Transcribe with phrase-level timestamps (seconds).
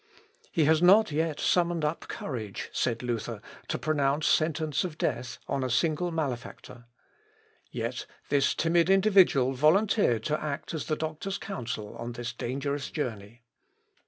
[0.51, 5.63] "He has not yet summoned up courage," said Luther, "to pronounce sentence of death on
[5.63, 6.85] a single malefactor."
[7.69, 13.43] Yet this timid individual volunteered to act as the doctor's counsel on this dangerous journey.